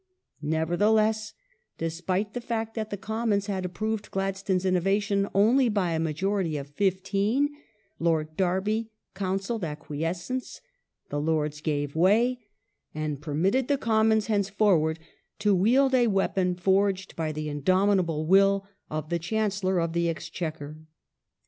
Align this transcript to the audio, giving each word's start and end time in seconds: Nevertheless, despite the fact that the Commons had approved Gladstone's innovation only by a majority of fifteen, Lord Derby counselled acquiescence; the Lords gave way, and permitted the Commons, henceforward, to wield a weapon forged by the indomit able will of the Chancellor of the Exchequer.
Nevertheless, 0.41 1.35
despite 1.77 2.33
the 2.33 2.41
fact 2.41 2.73
that 2.73 2.89
the 2.89 2.97
Commons 2.97 3.45
had 3.45 3.65
approved 3.65 4.09
Gladstone's 4.09 4.65
innovation 4.65 5.29
only 5.35 5.69
by 5.69 5.91
a 5.91 5.99
majority 5.99 6.57
of 6.57 6.67
fifteen, 6.71 7.49
Lord 7.99 8.35
Derby 8.35 8.89
counselled 9.13 9.63
acquiescence; 9.63 10.59
the 11.09 11.21
Lords 11.21 11.61
gave 11.61 11.95
way, 11.95 12.39
and 12.95 13.21
permitted 13.21 13.67
the 13.67 13.77
Commons, 13.77 14.25
henceforward, 14.25 14.97
to 15.37 15.53
wield 15.53 15.93
a 15.93 16.07
weapon 16.07 16.55
forged 16.55 17.15
by 17.15 17.31
the 17.31 17.47
indomit 17.47 17.99
able 18.01 18.25
will 18.25 18.65
of 18.89 19.09
the 19.09 19.19
Chancellor 19.19 19.77
of 19.79 19.93
the 19.93 20.09
Exchequer. 20.09 20.77